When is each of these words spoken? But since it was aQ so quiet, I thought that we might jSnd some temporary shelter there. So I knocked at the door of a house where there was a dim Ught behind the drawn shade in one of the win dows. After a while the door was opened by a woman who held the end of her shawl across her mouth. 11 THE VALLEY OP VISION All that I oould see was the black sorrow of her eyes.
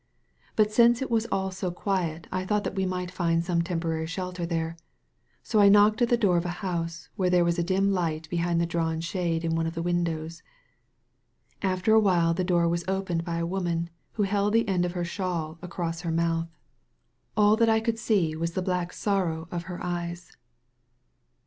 But 0.55 0.71
since 0.71 0.99
it 1.03 1.11
was 1.11 1.27
aQ 1.27 1.53
so 1.53 1.69
quiet, 1.69 2.25
I 2.31 2.43
thought 2.43 2.63
that 2.63 2.73
we 2.73 2.87
might 2.87 3.13
jSnd 3.13 3.43
some 3.43 3.61
temporary 3.61 4.07
shelter 4.07 4.47
there. 4.47 4.75
So 5.43 5.59
I 5.59 5.69
knocked 5.69 6.01
at 6.01 6.09
the 6.09 6.17
door 6.17 6.37
of 6.37 6.45
a 6.47 6.63
house 6.65 7.09
where 7.17 7.29
there 7.29 7.45
was 7.45 7.59
a 7.59 7.63
dim 7.63 7.91
Ught 7.91 8.27
behind 8.27 8.59
the 8.59 8.65
drawn 8.65 8.99
shade 8.99 9.45
in 9.45 9.55
one 9.55 9.67
of 9.67 9.75
the 9.75 9.83
win 9.83 10.03
dows. 10.03 10.41
After 11.61 11.93
a 11.93 11.99
while 11.99 12.33
the 12.33 12.43
door 12.43 12.67
was 12.67 12.83
opened 12.87 13.23
by 13.23 13.37
a 13.37 13.45
woman 13.45 13.91
who 14.13 14.23
held 14.23 14.53
the 14.53 14.67
end 14.67 14.85
of 14.85 14.93
her 14.93 15.05
shawl 15.05 15.59
across 15.61 16.01
her 16.01 16.09
mouth. 16.09 16.47
11 16.47 16.47
THE 16.47 16.51
VALLEY 16.65 17.11
OP 17.11 17.13
VISION 17.13 17.43
All 17.43 17.55
that 17.57 17.69
I 17.87 17.91
oould 17.91 17.97
see 17.99 18.35
was 18.35 18.51
the 18.53 18.61
black 18.63 18.93
sorrow 18.93 19.47
of 19.51 19.63
her 19.69 19.83
eyes. 19.85 20.35